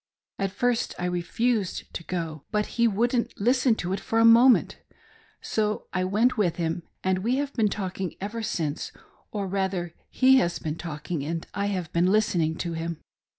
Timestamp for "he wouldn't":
2.81-3.39